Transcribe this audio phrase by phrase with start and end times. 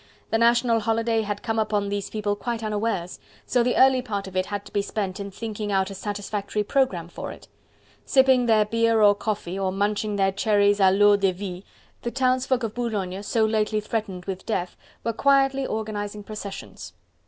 [0.31, 4.35] The national holiday had come upon these people quite unawares, so the early part of
[4.35, 7.47] it had to be spent in thinking out a satisfactory programme for it.
[8.03, 11.63] Sipping their beer or coffee, or munching their cherries a l'eau de vie,
[12.01, 16.93] the townsfolk of Boulogne, so lately threatened with death, were quietly organizing processions.